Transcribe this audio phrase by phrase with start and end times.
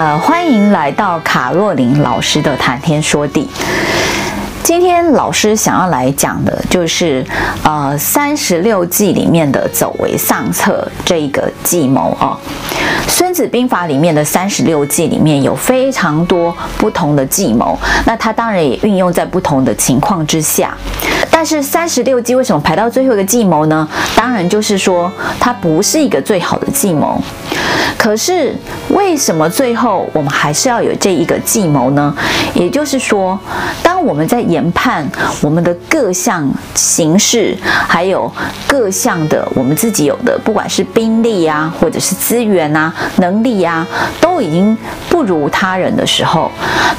[0.00, 3.46] 呃，欢迎来到卡洛琳老师的谈天说地。
[4.62, 7.22] 今天老师想要来讲的就是，
[7.62, 12.32] 呃，三十六计里面的走为上策这一个计谋啊。
[13.06, 20.74] 孙子兵法里面的三十六计里面有非常多不同的计谋，那它当然也运用在不同的情况之下。
[21.30, 23.86] 但是三十六计为什么排到最后一个计谋呢？
[24.16, 27.22] 当然就是说它不是一个最好的计谋。
[28.00, 28.56] 可是
[28.88, 32.14] 为什么最后我们还是要有这一个计谋呢？
[32.54, 33.38] 也就是说，
[33.82, 35.06] 当我们在研判
[35.42, 38.32] 我们的各项形势，还有
[38.66, 43.86] 各项的我们自己有的，不管是兵力啊，或者是资源啊、能力啊，
[44.18, 44.74] 都已经
[45.10, 46.50] 不如他人的时候，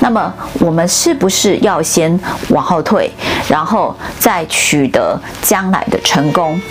[0.02, 2.18] 那么我们是不是要先
[2.50, 3.12] 往后退，
[3.50, 6.62] 然后再取得将来的成功？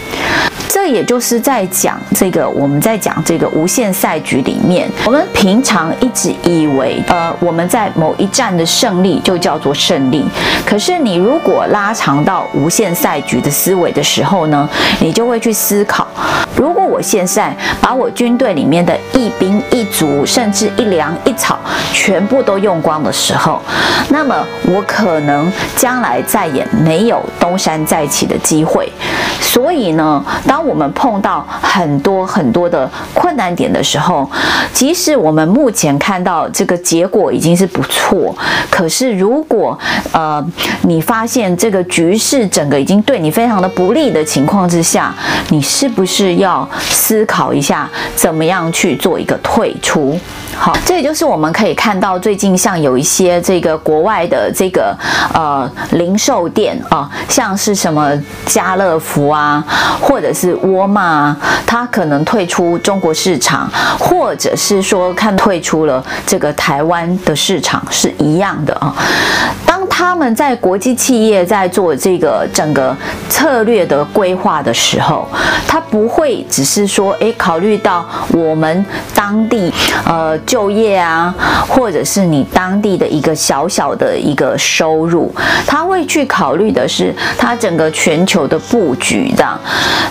[0.83, 10.25] 这也就是在讲这个，我们在讲这个无限赛局里面，我们平常一直以为，呃，我们在某一战的胜利就叫做胜利。
[10.65, 14.67] 可是你如果拉长到无限赛局的思维的时候呢，
[15.01, 16.09] 你就会去思考，
[16.57, 21.59] 如果我现在把我军队里面的一兵一卒，甚至一粮一草
[21.93, 23.61] 全部都用光的时候，
[24.09, 28.91] 那么我可能将来再也没有东山再起的机会。
[29.43, 34.31] 所以呢，当我我们碰到很多很多的困难点的时候，
[34.73, 38.33] 即使我们目前看到这个结果已经是不错，
[38.71, 39.77] 可是如果
[40.13, 40.45] 呃
[40.83, 45.13] 你发现这个局势整个已经对你非常的不利的情况之下，
[45.49, 50.17] 你是不是要思考一下怎么样去做一个退出？
[50.63, 54.95] 好，这也就是我们可以看到最近像有一些这个国外的这个
[55.33, 58.13] 呃零售店啊，像是什么
[58.45, 59.65] 家乐福啊，
[60.03, 61.35] 或者是沃尔玛，
[61.67, 68.95] 它可能退出中国市场，或者是说看退出了这个台湾的市场是一样的啊。
[69.65, 72.95] 当他们在国际企业在做这个整个
[73.31, 75.27] 策略的规划的时候，
[75.67, 78.05] 他不会只是说，诶，考虑到
[78.35, 78.85] 我们
[79.15, 79.73] 当地
[80.05, 81.33] 呃就业啊，
[81.69, 85.33] 或者是你当地的一个小小的一个收入，
[85.65, 89.47] 他会去考虑的是他整个全球的布局的。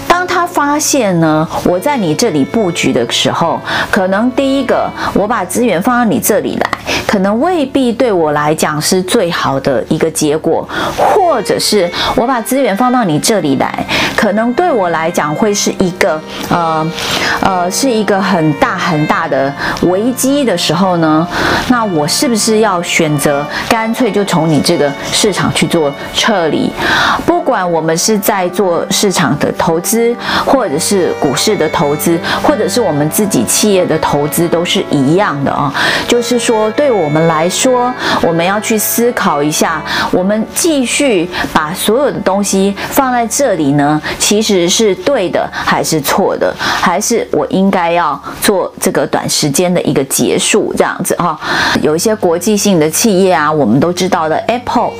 [0.07, 0.18] 当
[0.53, 3.59] 发现呢，我在你这里布局的时候，
[3.91, 6.69] 可能第一个我把资源放到你这里来。
[7.05, 13.83] 可能未必对我来讲是最好的一个结果，或者是我把资源放到你这里来，
[14.15, 16.91] 可能对我来讲会是一个呃
[17.41, 19.51] 呃是一个很大很大的
[19.83, 21.27] 危机的时候呢，
[21.69, 26.71] 那我是不是要选择干脆就从你这个市场去做撤离？
[27.25, 30.15] 不不管我们是在做市场的投资，
[30.45, 35.73] 或者是股市的投资，或者是我们自己企业的投资，都是一样的啊，
[36.07, 37.09] 就是说对我。
[37.09, 46.53] 们来说，我们要去思考一下，我们继续把所有的东西放在这里呢，其实是对的还是错的？
[46.59, 51.35] 还是我应该要做这个短时间的一个结束这样子哈？
[51.81, 54.91] 有一些国际性的企业啊，我们都知道的 Apple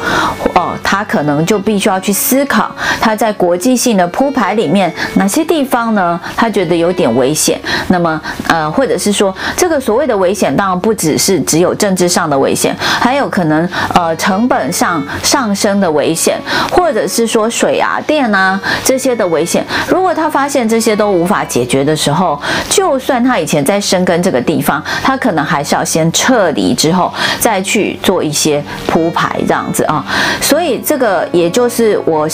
[0.56, 6.20] 哦，它可能就必须要去思思考，他在国际性的铺排里面哪些地方呢？
[6.38, 7.60] 他觉得有点危险。
[7.88, 11.76] 那么呃，或者是说这个所谓的危险，当然不只是只有。
[11.80, 16.38] 政治上的危险，还有可能呃成本上上升的危险，
[16.74, 19.66] 或者是说水啊、电啊这些的危险。
[19.88, 22.38] 如果他发现这些都无法解决的时候，
[22.70, 30.06] 就算他以前在深耕这个地方，他可能还是要先撤离之后再去做一些铺排这样子啊。
[30.42, 32.28] 所以这个也就是我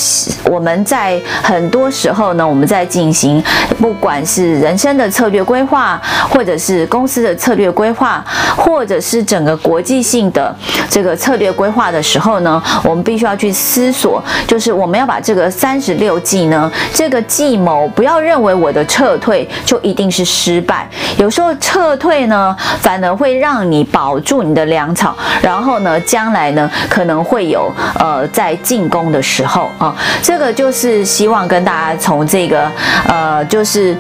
[0.46, 3.44] 我们在很多时候呢，我们在进行
[3.80, 8.24] 不管是人生的策略规划，或者是公司的策略规划，
[8.56, 10.56] 或者是整个国际性的
[10.90, 20.88] 这个策略规划的时候呢，我们必须要去思索，就是我们要把这个三十六计呢，这个计谋，不要认为我的撤退就一定是失败，
[21.18, 29.70] 有时候撤退呢，反而会让你保住你的粮草，然后呢，将来呢可能会有呃在进攻的时候，
[30.24, 32.72] 这个就是希望跟大家从这个
[33.08, 33.98] 呃，就是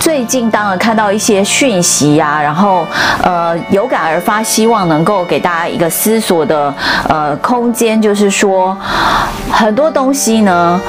[0.00, 2.86] 最近当然看到一些讯息呀、啊，然后
[3.22, 4.78] 呃有感而发，希望。
[4.88, 6.72] 能够给大家一个思索的
[7.08, 8.74] 呃空间，就是说
[9.50, 10.80] 很多东西呢，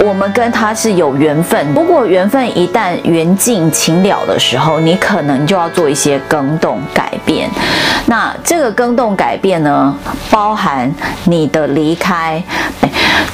[0.00, 1.74] 我们跟他是有缘分。
[1.74, 7.50] 不过缘分一旦缘尽情了的时候，你可能就要做一些更动改变。
[8.06, 9.94] 那这个更动改变呢，
[10.30, 10.92] 包含
[11.24, 12.42] 你的离开，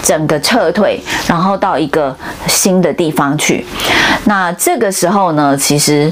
[0.02, 2.16] 整个撤退，然后到一个
[2.46, 3.64] 新的地方去。
[4.25, 6.10] 那这个时候呢，其实。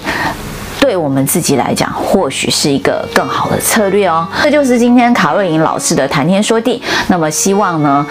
[0.83, 4.27] 对我们自己来讲，或许是一个更好的策略哦。
[4.43, 6.83] 这就是今天卡瑞琳老师的谈天说地。
[7.07, 8.05] 那么希望呢，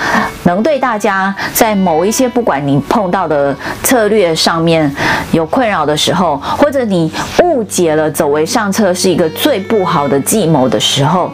[0.44, 3.54] 能对大家在某一些不管你碰到的
[3.84, 4.90] 策略上面
[5.34, 7.12] 有困扰的时候，或者你
[7.44, 11.30] 误解了走为上策是一个最不好的计谋的时候。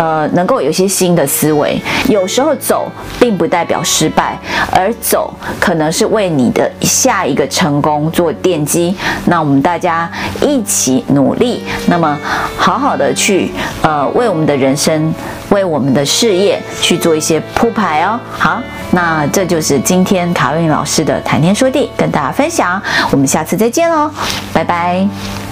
[0.00, 1.78] 呃，能够有一些新的思维。
[2.08, 4.34] 有时候走并不代表失败，
[4.72, 5.30] 而走
[5.60, 8.96] 可能是为你的下一个成功做奠基。
[9.26, 10.10] 那我们大家
[10.40, 12.18] 一起努力，那么
[12.56, 13.50] 好好的去
[13.82, 15.14] 呃，为我们的人生、
[15.50, 18.18] 为我们的事业去做一些铺排哦。
[18.30, 18.58] 好，
[18.92, 22.80] 那这就是今天卡瑞老师的谈天说地，跟大家分享。
[23.10, 24.10] 我们下次再见喽，
[24.54, 25.49] 拜拜。